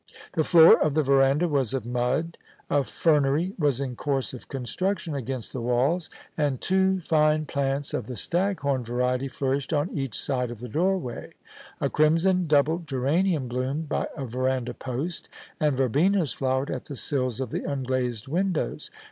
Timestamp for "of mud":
1.75-2.35